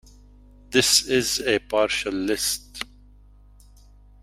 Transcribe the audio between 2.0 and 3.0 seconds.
list:"